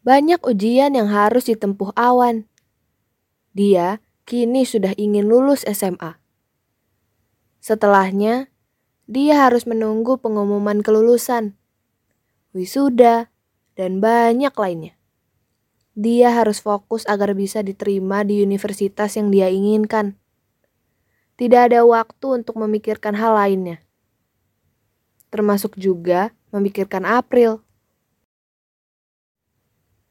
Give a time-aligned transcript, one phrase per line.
[0.00, 2.48] Banyak ujian yang harus ditempuh Awan.
[3.52, 6.16] Dia kini sudah ingin lulus SMA.
[7.60, 8.48] Setelahnya,
[9.04, 11.52] dia harus menunggu pengumuman kelulusan,
[12.56, 13.28] wisuda,
[13.76, 14.96] dan banyak lainnya.
[15.92, 20.16] Dia harus fokus agar bisa diterima di universitas yang dia inginkan.
[21.36, 23.84] Tidak ada waktu untuk memikirkan hal lainnya,
[25.28, 27.60] termasuk juga memikirkan April.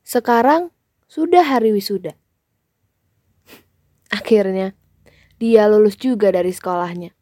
[0.10, 0.74] Sekarang
[1.06, 2.18] sudah hari wisuda.
[4.10, 4.74] Akhirnya,
[5.38, 7.14] dia lulus juga dari sekolahnya.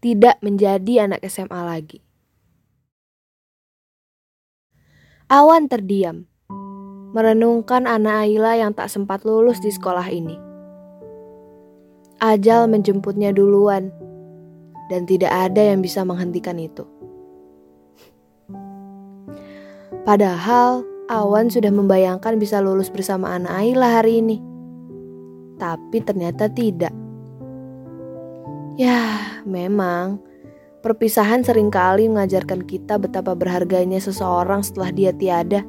[0.00, 2.00] Tidak menjadi anak SMA lagi.
[5.28, 6.24] Awan terdiam,
[7.12, 10.40] merenungkan anak Ayla yang tak sempat lulus di sekolah ini.
[12.16, 13.92] Ajal menjemputnya duluan,
[14.88, 16.88] dan tidak ada yang bisa menghentikan itu.
[20.08, 24.38] Padahal Awan sudah membayangkan bisa lulus bersama anak Ayla hari ini.
[25.58, 26.94] Tapi ternyata tidak.
[28.78, 30.22] Ya, memang
[30.86, 35.66] perpisahan sering kali mengajarkan kita betapa berharganya seseorang setelah dia tiada.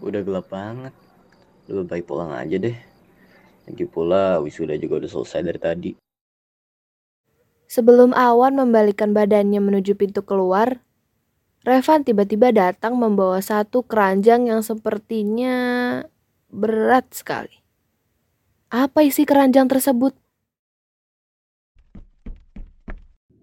[0.00, 0.96] Udah gelap banget.
[1.68, 2.76] Lebih baik pulang aja deh.
[3.68, 6.07] Lagi pula wisuda juga udah selesai dari tadi.
[7.68, 10.80] Sebelum Awan membalikkan badannya menuju pintu keluar,
[11.68, 16.00] Revan tiba-tiba datang membawa satu keranjang yang sepertinya
[16.48, 17.60] berat sekali.
[18.72, 20.16] Apa isi keranjang tersebut?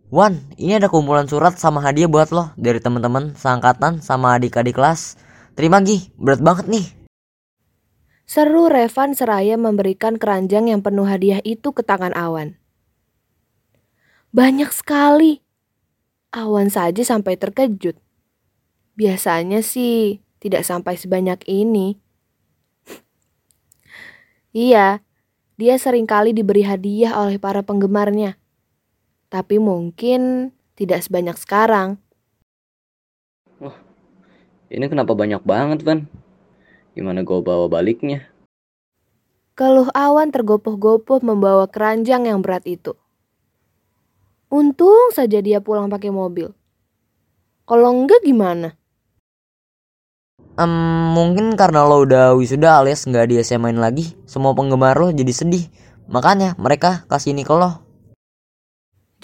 [0.10, 5.22] Wan, ini ada kumpulan surat sama hadiah buat lo dari teman-teman seangkatan sama adik-adik kelas.
[5.54, 6.86] Terima Gi, berat banget nih.
[8.26, 12.58] Seru Revan seraya memberikan keranjang yang penuh hadiah itu ke tangan Awan.
[14.36, 15.40] Banyak sekali.
[16.36, 17.96] Awan saja sampai terkejut.
[19.00, 21.96] Biasanya sih tidak sampai sebanyak ini.
[24.52, 25.00] iya,
[25.56, 28.36] dia sering kali diberi hadiah oleh para penggemarnya.
[29.32, 31.96] Tapi mungkin tidak sebanyak sekarang.
[33.64, 33.80] Wah,
[34.68, 36.12] ini kenapa banyak banget, Van?
[36.92, 38.28] Gimana gue bawa baliknya?
[39.56, 43.00] Keluh awan tergopoh-gopoh membawa keranjang yang berat itu.
[44.54, 46.54] Untung saja dia pulang pakai mobil.
[47.66, 48.78] Kalau enggak gimana?
[50.56, 55.34] Um, mungkin karena lo udah wisuda alias nggak di SMA lagi, semua penggemar lo jadi
[55.34, 55.68] sedih.
[56.08, 57.82] Makanya mereka kasih ini ke lo.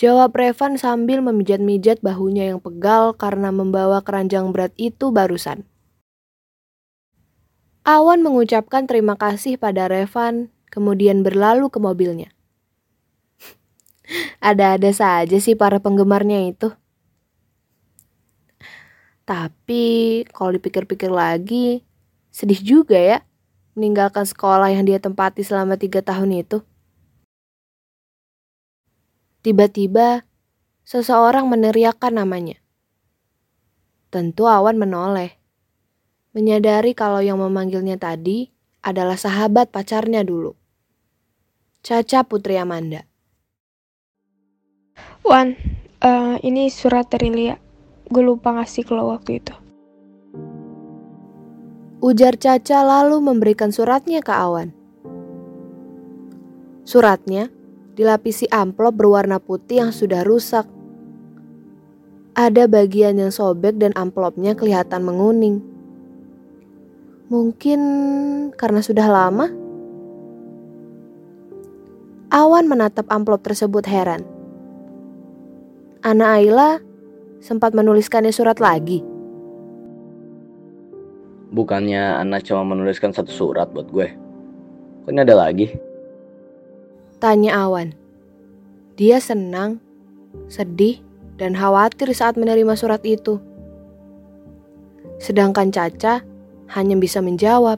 [0.01, 5.69] Jawab Revan sambil memijat-mijat bahunya yang pegal karena membawa keranjang berat itu barusan.
[7.85, 12.33] Awan mengucapkan terima kasih pada Revan, kemudian berlalu ke mobilnya.
[14.43, 16.73] Ada-ada saja sih para penggemarnya itu.
[19.23, 21.85] Tapi kalau dipikir-pikir lagi,
[22.33, 23.19] sedih juga ya
[23.77, 26.59] meninggalkan sekolah yang dia tempati selama tiga tahun itu.
[29.41, 30.27] Tiba-tiba,
[30.83, 32.59] seseorang meneriakkan namanya.
[34.11, 35.39] Tentu Awan menoleh,
[36.35, 38.51] menyadari kalau yang memanggilnya tadi
[38.83, 40.53] adalah sahabat pacarnya dulu.
[41.81, 43.10] Caca Putri Amanda.
[45.21, 45.53] Wan,
[46.01, 47.53] uh, ini surat dari Lia.
[48.09, 49.53] Gue lupa ngasih ke lo waktu itu.
[52.01, 54.73] Ujar Caca lalu memberikan suratnya ke Awan.
[56.89, 57.53] Suratnya
[57.93, 60.65] dilapisi amplop berwarna putih yang sudah rusak.
[62.33, 65.61] Ada bagian yang sobek dan amplopnya kelihatan menguning.
[67.29, 67.79] Mungkin
[68.57, 69.53] karena sudah lama.
[72.33, 74.40] Awan menatap amplop tersebut heran.
[76.01, 76.81] Ana Ayla
[77.45, 79.05] sempat menuliskannya surat lagi.
[81.53, 84.09] Bukannya Ana cuma menuliskan satu surat buat gue.
[85.05, 85.69] Kok ini ada lagi?
[87.21, 87.93] Tanya Awan.
[88.97, 89.77] Dia senang,
[90.49, 91.05] sedih,
[91.37, 93.37] dan khawatir saat menerima surat itu.
[95.21, 96.25] Sedangkan Caca
[96.73, 97.77] hanya bisa menjawab.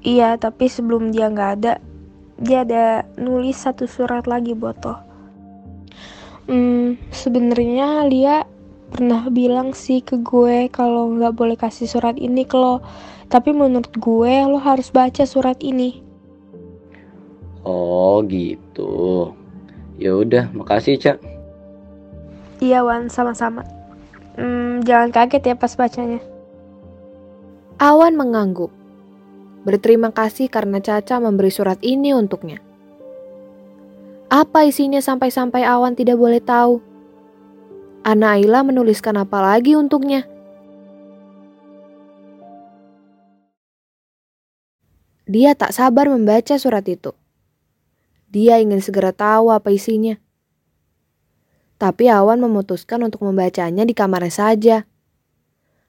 [0.00, 1.76] Iya, tapi sebelum dia nggak ada,
[2.40, 5.11] dia ada nulis satu surat lagi buat lo.
[6.50, 8.42] Hmm, sebenarnya Lia
[8.92, 12.82] pernah bilang sih ke gue kalau nggak boleh kasih surat ini ke lo.
[13.30, 16.02] Tapi menurut gue lo harus baca surat ini.
[17.62, 19.32] Oh gitu.
[19.96, 21.18] Ya udah, makasih cak.
[22.58, 23.62] Iya Wan, sama-sama.
[24.34, 26.18] Hmm, jangan kaget ya pas bacanya.
[27.78, 28.70] Awan mengangguk.
[29.62, 32.58] Berterima kasih karena Caca memberi surat ini untuknya.
[34.32, 36.80] Apa isinya sampai-sampai Awan tidak boleh tahu?
[38.00, 40.24] Ana Aila menuliskan apa lagi untuknya?
[45.28, 47.12] Dia tak sabar membaca surat itu.
[48.32, 50.16] Dia ingin segera tahu apa isinya.
[51.76, 54.76] Tapi Awan memutuskan untuk membacanya di kamarnya saja,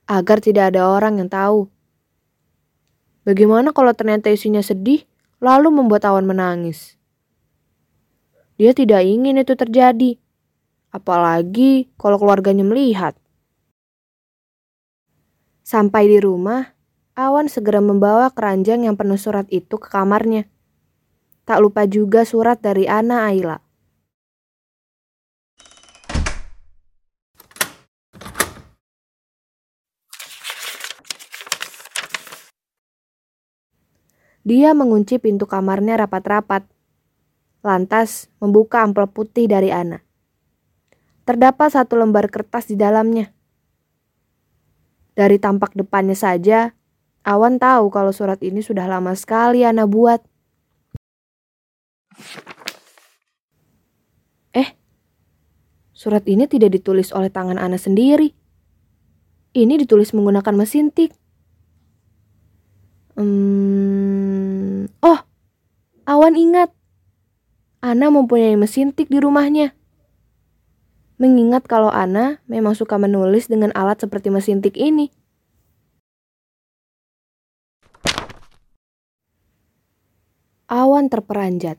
[0.04, 1.72] agar tidak ada orang yang tahu.
[3.24, 5.08] Bagaimana kalau ternyata isinya sedih,
[5.40, 7.00] lalu membuat Awan menangis?
[8.54, 10.18] Dia tidak ingin itu terjadi,
[10.94, 13.18] apalagi kalau keluarganya melihat.
[15.66, 16.74] Sampai di rumah,
[17.14, 20.50] Awan segera membawa keranjang yang penuh surat itu ke kamarnya.
[21.46, 23.62] Tak lupa juga surat dari Ana Aila.
[34.42, 36.73] Dia mengunci pintu kamarnya rapat-rapat.
[37.64, 40.04] Lantas membuka amplop putih dari Ana.
[41.24, 43.32] Terdapat satu lembar kertas di dalamnya.
[45.16, 46.76] Dari tampak depannya saja,
[47.24, 50.20] Awan tahu kalau surat ini sudah lama sekali Ana buat.
[54.52, 54.70] Eh,
[55.96, 58.36] surat ini tidak ditulis oleh tangan Ana sendiri.
[59.56, 61.16] Ini ditulis menggunakan mesin tik.
[63.16, 65.20] Hmm, oh,
[66.04, 66.83] Awan ingat.
[67.84, 69.76] Ana mempunyai mesin tik di rumahnya.
[71.20, 75.12] Mengingat kalau Ana memang suka menulis dengan alat seperti mesin tik ini.
[80.72, 81.76] Awan terperanjat,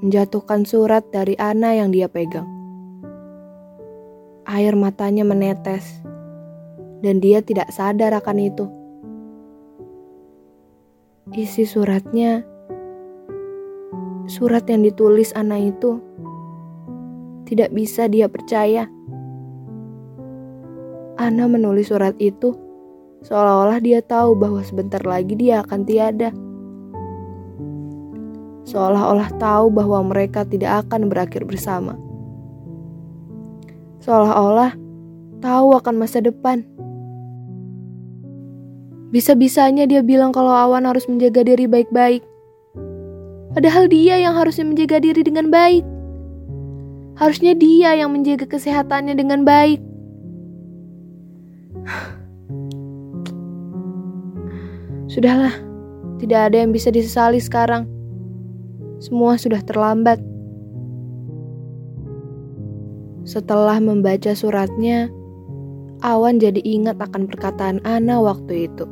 [0.00, 2.48] menjatuhkan surat dari Ana yang dia pegang.
[4.48, 6.00] Air matanya menetes,
[7.04, 8.66] dan dia tidak sadar akan itu.
[11.36, 12.53] Isi suratnya,
[14.30, 16.00] surat yang ditulis Ana itu,
[17.48, 18.88] tidak bisa dia percaya.
[21.20, 22.52] Ana menulis surat itu
[23.22, 26.34] seolah-olah dia tahu bahwa sebentar lagi dia akan tiada
[28.74, 31.94] seolah-olah tahu bahwa mereka tidak akan berakhir bersama.
[34.02, 34.74] Seolah-olah
[35.38, 36.64] tahu akan masa depan.
[39.14, 42.26] Bisa-bisanya dia bilang kalau Awan harus menjaga diri baik-baik.
[43.54, 45.86] Padahal dia yang harusnya menjaga diri dengan baik.
[47.14, 49.78] Harusnya dia yang menjaga kesehatannya dengan baik.
[55.14, 55.54] Sudahlah,
[56.18, 57.94] tidak ada yang bisa disesali sekarang
[59.04, 60.16] semua sudah terlambat.
[63.28, 65.12] Setelah membaca suratnya,
[66.04, 68.84] Awan jadi ingat akan perkataan Ana waktu itu.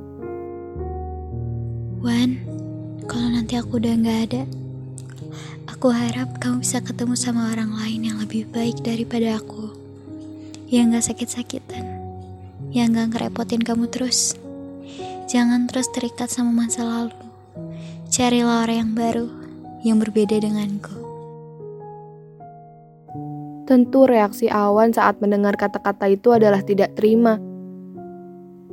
[2.04, 2.40] Wan,
[3.10, 4.42] kalau nanti aku udah nggak ada,
[5.66, 9.74] aku harap kamu bisa ketemu sama orang lain yang lebih baik daripada aku.
[10.72, 11.84] Yang gak sakit-sakitan,
[12.72, 14.38] yang gak ngerepotin kamu terus.
[15.28, 17.12] Jangan terus terikat sama masa lalu.
[18.08, 19.26] Carilah orang yang baru
[19.82, 20.94] yang berbeda denganku.
[23.68, 27.38] Tentu reaksi Awan saat mendengar kata-kata itu adalah tidak terima.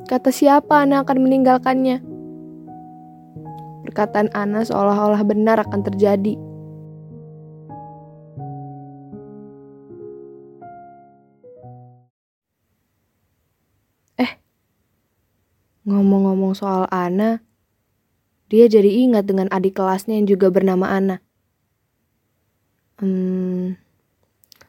[0.09, 2.08] Kata siapa Ana akan meninggalkannya?
[3.87, 6.35] Perkataan Ana seolah-olah benar akan terjadi.
[14.19, 14.31] Eh,
[15.87, 17.39] ngomong-ngomong soal Ana,
[18.49, 21.23] dia jadi ingat dengan adik kelasnya yang juga bernama Ana.
[22.99, 23.79] Hmm,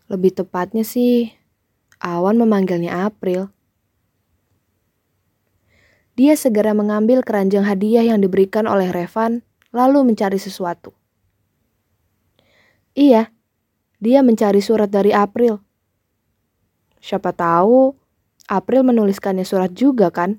[0.06, 1.34] lebih tepatnya sih,
[1.98, 3.50] Awan memanggilnya April.
[6.20, 9.40] Dia segera mengambil keranjang hadiah yang diberikan oleh Revan,
[9.72, 10.92] lalu mencari sesuatu.
[12.92, 13.32] Iya,
[14.04, 15.64] dia mencari surat dari April.
[17.00, 17.96] Siapa tahu
[18.52, 20.36] April menuliskannya surat juga kan?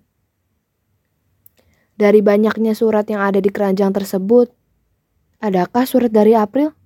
[1.98, 4.54] Dari banyaknya surat yang ada di keranjang tersebut,
[5.42, 6.78] adakah surat dari April?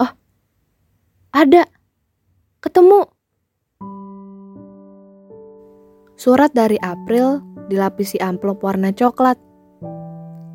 [0.00, 0.16] Oh,
[1.36, 1.79] ada.
[2.60, 3.08] Ketemu.
[6.12, 7.40] Surat dari April
[7.72, 9.40] dilapisi amplop warna coklat.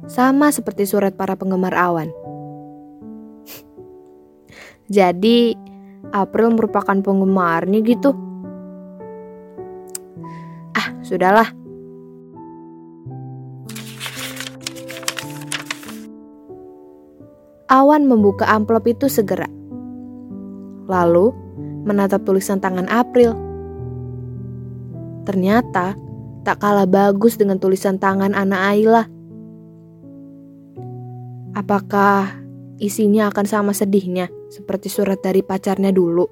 [0.05, 2.13] Sama seperti surat para penggemar awan.
[4.95, 5.57] Jadi,
[6.13, 8.13] April merupakan penggemarnya gitu.
[10.77, 11.49] Ah, sudahlah.
[17.65, 19.49] Awan membuka amplop itu segera.
[20.85, 21.44] Lalu
[21.85, 23.37] menatap tulisan tangan April.
[25.23, 25.93] Ternyata
[26.41, 29.09] tak kalah bagus dengan tulisan tangan Ana Ayla.
[31.55, 32.41] Apakah
[32.81, 36.27] isinya akan sama sedihnya seperti surat dari pacarnya dulu?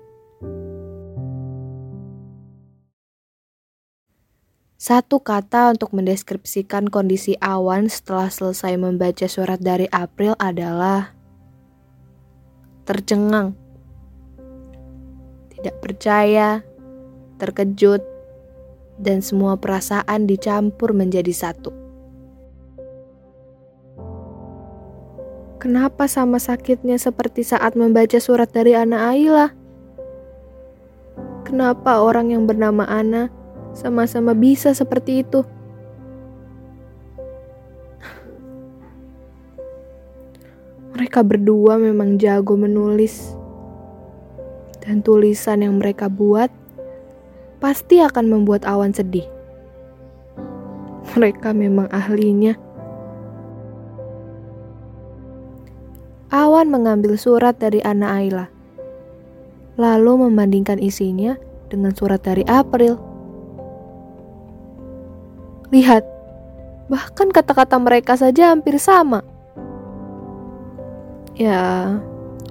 [4.84, 11.16] Satu kata untuk mendeskripsikan kondisi Awan setelah selesai membaca surat dari April adalah
[12.84, 13.56] tercengang,
[15.64, 16.60] tidak percaya,
[17.40, 18.04] terkejut,
[19.00, 21.72] dan semua perasaan dicampur menjadi satu.
[25.64, 29.56] Kenapa sama sakitnya seperti saat membaca surat dari Ana Aila?
[31.48, 33.32] Kenapa orang yang bernama Ana
[33.72, 35.48] sama-sama bisa seperti itu.
[40.92, 43.32] Mereka berdua memang jago menulis,
[44.84, 46.52] dan tulisan yang mereka buat
[47.64, 49.24] pasti akan membuat awan sedih.
[51.16, 52.60] Mereka memang ahlinya.
[56.34, 58.50] Awan mengambil surat dari Ana Ayla,
[59.80, 61.40] lalu membandingkan isinya
[61.72, 62.98] dengan surat dari April.
[65.70, 66.04] Lihat,
[66.90, 69.22] bahkan kata-kata mereka saja hampir sama.
[71.38, 72.02] Ya,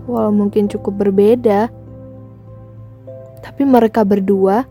[0.06, 1.70] walau mungkin cukup berbeda,
[3.42, 4.64] tapi mereka berdua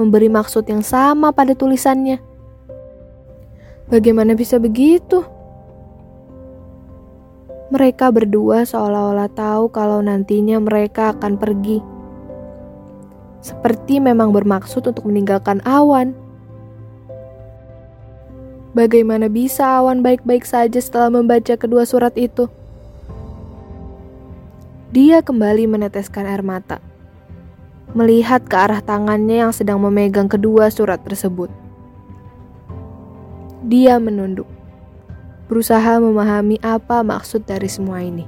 [0.00, 2.18] memberi maksud yang sama pada tulisannya.
[3.86, 5.22] Bagaimana bisa begitu?
[7.68, 11.78] Mereka berdua seolah-olah tahu kalau nantinya mereka akan pergi.
[13.44, 16.16] Seperti memang bermaksud untuk meninggalkan awan.
[18.74, 22.50] Bagaimana bisa Awan baik-baik saja setelah membaca kedua surat itu?
[24.90, 26.82] Dia kembali meneteskan air mata,
[27.92, 31.52] melihat ke arah tangannya yang sedang memegang kedua surat tersebut.
[33.64, 34.48] Dia menunduk,
[35.52, 38.24] berusaha memahami apa maksud dari semua ini.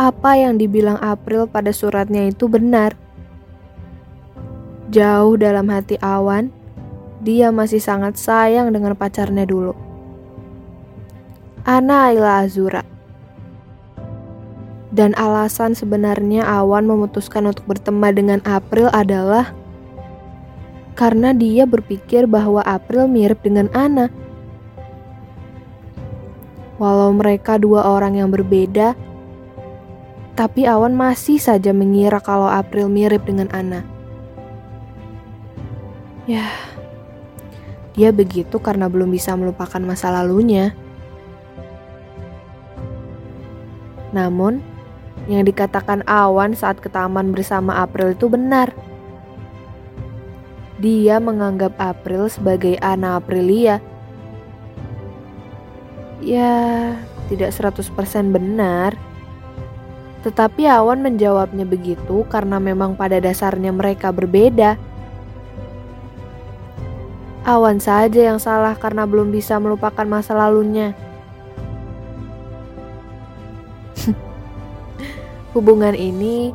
[0.00, 2.96] Apa yang dibilang April pada suratnya itu benar.
[4.92, 6.52] Jauh dalam hati Awan,
[7.22, 9.72] dia masih sangat sayang dengan pacarnya dulu.
[11.62, 12.91] Ana Ayla Azura.
[14.92, 19.56] Dan alasan sebenarnya Awan memutuskan untuk berteman dengan April adalah
[20.92, 24.12] karena dia berpikir bahwa April mirip dengan Ana.
[26.76, 28.92] Walau mereka dua orang yang berbeda,
[30.36, 33.80] tapi Awan masih saja mengira kalau April mirip dengan Ana.
[36.28, 36.52] Ya,
[37.92, 40.76] dia begitu karena belum bisa melupakan masa lalunya.
[44.12, 44.71] Namun,
[45.30, 48.74] yang dikatakan Awan saat ke taman bersama April itu benar.
[50.82, 53.78] Dia menganggap April sebagai Ana Aprilia.
[56.18, 56.94] Ya,
[57.30, 58.98] tidak 100% benar.
[60.22, 64.78] Tetapi Awan menjawabnya begitu karena memang pada dasarnya mereka berbeda.
[67.42, 70.94] Awan saja yang salah karena belum bisa melupakan masa lalunya.
[75.52, 76.48] Hubungan ini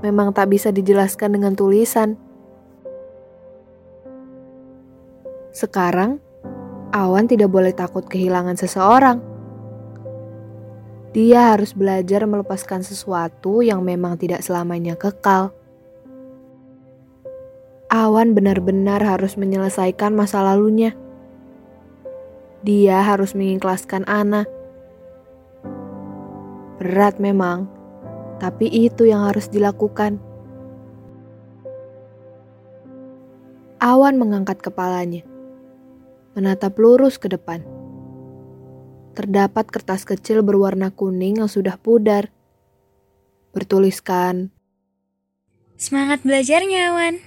[0.00, 2.16] memang tak bisa dijelaskan dengan tulisan.
[5.52, 6.24] Sekarang,
[6.90, 9.20] Awan tidak boleh takut kehilangan seseorang.
[11.12, 15.52] Dia harus belajar melepaskan sesuatu yang memang tidak selamanya kekal.
[17.90, 20.96] Awan benar-benar harus menyelesaikan masa lalunya.
[22.64, 24.46] Dia harus mengikhlaskan Ana.
[26.78, 27.66] Berat memang,
[28.40, 30.16] tapi itu yang harus dilakukan.
[33.80, 35.22] Awan mengangkat kepalanya,
[36.32, 37.60] menatap lurus ke depan.
[39.12, 42.32] Terdapat kertas kecil berwarna kuning yang sudah pudar.
[43.52, 44.50] Bertuliskan,
[45.80, 47.24] Semangat belajarnya, Awan.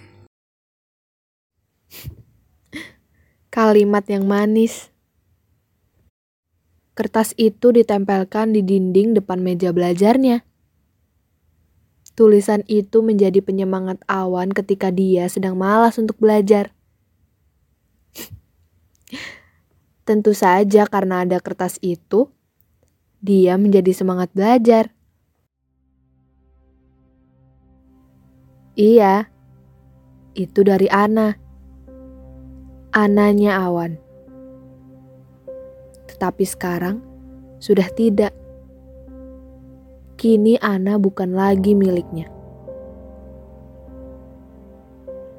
[3.49, 4.93] kalimat yang manis.
[6.93, 10.45] Kertas itu ditempelkan di dinding depan meja belajarnya.
[12.13, 16.69] Tulisan itu menjadi penyemangat awan ketika dia sedang malas untuk belajar.
[20.07, 22.29] Tentu saja karena ada kertas itu,
[23.23, 24.93] dia menjadi semangat belajar.
[28.73, 29.29] Iya,
[30.33, 31.37] itu dari Ana
[32.93, 33.97] ananya Awan.
[36.09, 37.01] Tetapi sekarang
[37.57, 38.42] sudah tidak.
[40.23, 42.31] Kini Ana bukan lagi miliknya.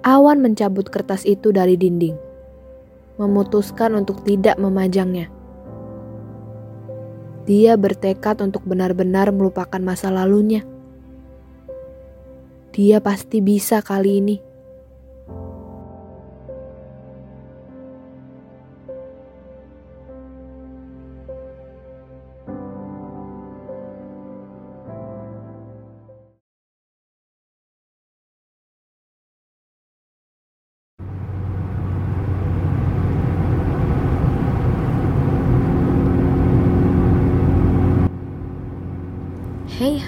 [0.04, 2.12] Awan mencabut kertas itu dari dinding,
[3.16, 5.32] memutuskan untuk tidak memajangnya.
[7.48, 10.68] Dia bertekad untuk benar-benar melupakan masa lalunya.
[12.76, 14.36] Dia pasti bisa kali ini.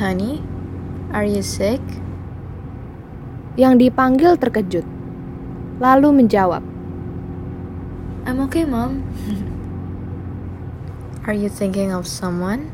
[0.07, 0.39] Honey,
[1.11, 1.83] are you sick?
[3.59, 4.87] Yang dipanggil terkejut,
[5.83, 6.63] lalu menjawab,
[8.23, 9.03] I'm okay, mom.
[11.27, 12.71] are you thinking of someone?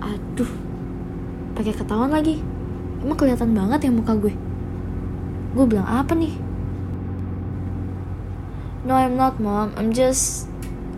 [0.00, 0.48] Aduh,
[1.52, 2.40] pakai ketahuan lagi.
[3.04, 4.32] Emang kelihatan banget ya muka gue.
[5.52, 6.32] Gue bilang apa nih?
[8.88, 9.76] No, I'm not, mom.
[9.76, 10.48] I'm just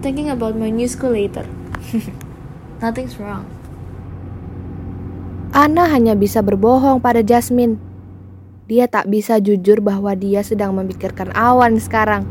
[0.06, 1.46] thinking about my new school later.
[2.82, 3.61] Nothing's wrong.
[5.52, 7.76] Ana hanya bisa berbohong pada Jasmine.
[8.72, 12.24] Dia tak bisa jujur bahwa dia sedang memikirkan awan sekarang.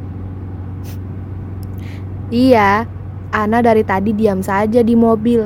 [2.34, 2.90] Iya,
[3.30, 5.46] Ana dari tadi diam saja di mobil,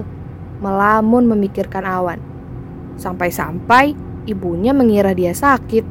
[0.64, 2.24] melamun memikirkan awan.
[2.96, 3.92] Sampai-sampai
[4.24, 5.84] ibunya mengira dia sakit.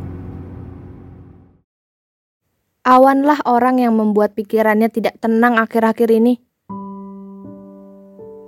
[2.88, 6.41] Awanlah orang yang membuat pikirannya tidak tenang akhir-akhir ini.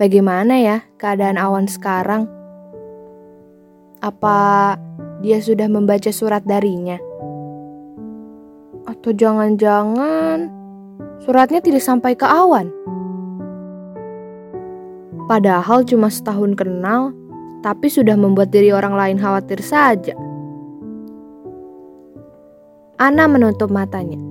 [0.01, 2.36] Bagaimana ya keadaan awan sekarang?
[4.07, 4.79] Apa
[5.19, 6.95] dia sudah membaca surat darinya?
[8.87, 10.47] Atau jangan-jangan
[11.27, 12.71] suratnya tidak sampai ke awan?
[15.27, 17.11] Padahal cuma setahun kenal,
[17.67, 20.15] tapi sudah membuat diri orang lain khawatir saja.
[23.03, 24.23] Ana menutup matanya,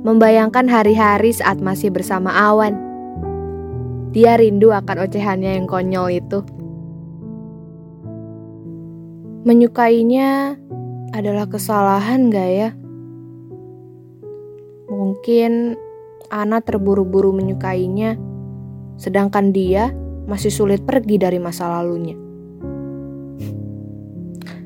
[0.00, 2.72] membayangkan hari-hari saat masih bersama awan.
[4.16, 6.40] Dia rindu akan ocehannya yang konyol itu.
[9.44, 10.56] Menyukainya
[11.12, 12.70] adalah kesalahan gak ya?
[14.88, 15.76] Mungkin
[16.32, 18.16] Ana terburu-buru menyukainya,
[18.96, 19.92] sedangkan dia
[20.24, 22.16] masih sulit pergi dari masa lalunya.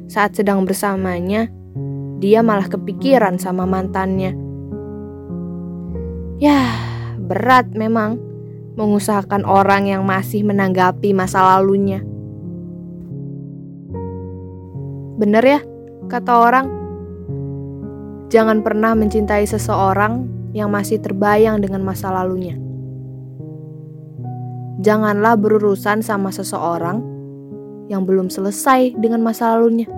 [0.07, 1.51] Saat sedang bersamanya,
[2.23, 4.39] dia malah kepikiran sama mantannya.
[6.39, 6.63] Ya,
[7.19, 8.23] berat memang
[8.79, 11.99] mengusahakan orang yang masih menanggapi masa lalunya.
[15.19, 15.61] Bener ya,
[16.07, 16.67] kata orang.
[18.31, 22.55] Jangan pernah mencintai seseorang yang masih terbayang dengan masa lalunya.
[24.79, 27.03] Janganlah berurusan sama seseorang
[27.91, 29.91] yang belum selesai dengan masa lalunya.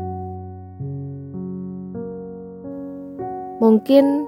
[3.60, 4.24] Mungkin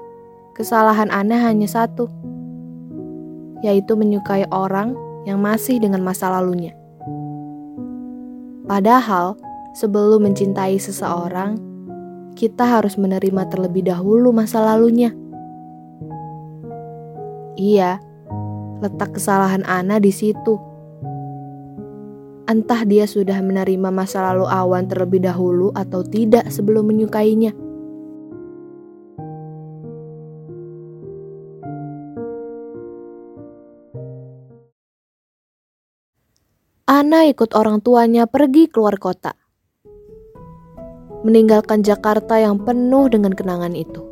[0.52, 2.05] kesalahan Ana hanya satu,
[3.64, 4.92] yaitu menyukai orang
[5.24, 6.76] yang masih dengan masa lalunya.
[8.68, 9.40] Padahal,
[9.73, 11.57] sebelum mencintai seseorang,
[12.37, 15.13] kita harus menerima terlebih dahulu masa lalunya.
[17.57, 18.01] Iya,
[18.81, 20.57] letak kesalahan Ana di situ.
[22.49, 27.55] Entah dia sudah menerima masa lalu Awan terlebih dahulu atau tidak sebelum menyukainya.
[36.93, 39.41] Ana ikut orang tuanya pergi keluar kota
[41.23, 44.03] meninggalkan Jakarta yang penuh dengan kenangan itu.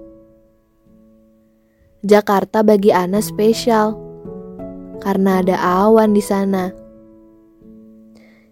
[2.01, 3.92] Jakarta bagi Ana spesial
[5.05, 6.73] karena ada awan di sana.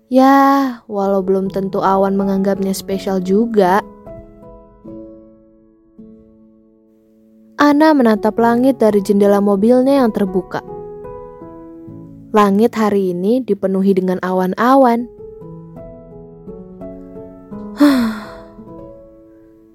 [0.09, 3.81] Ya, walau belum tentu awan menganggapnya spesial juga.
[7.61, 10.65] Ana menatap langit dari jendela mobilnya yang terbuka.
[12.33, 15.09] Langit hari ini dipenuhi dengan awan-awan.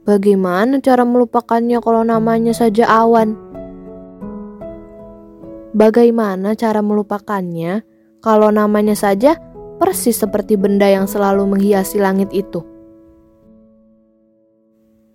[0.03, 3.39] Bagaimana cara melupakannya kalau namanya saja awan?
[5.71, 7.87] Bagaimana cara melupakannya
[8.19, 9.39] kalau namanya saja
[9.79, 12.59] persis seperti benda yang selalu menghiasi langit itu?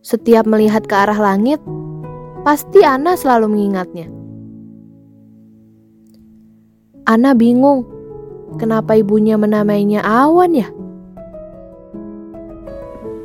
[0.00, 1.60] Setiap melihat ke arah langit,
[2.40, 4.08] pasti Ana selalu mengingatnya.
[7.04, 7.84] Ana bingung,
[8.56, 10.68] kenapa ibunya menamainya awan ya?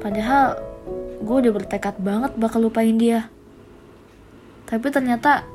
[0.04, 0.60] Padahal
[1.24, 3.32] gue udah bertekad banget bakal lupain dia.
[4.68, 5.48] Tapi ternyata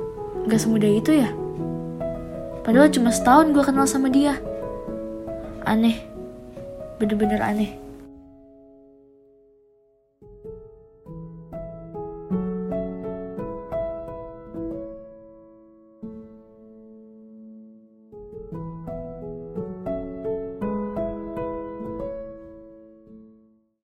[0.49, 1.31] gak semudah itu ya.
[2.65, 4.41] Padahal cuma setahun gue kenal sama dia.
[5.69, 6.01] Aneh.
[6.97, 7.88] Bener-bener aneh.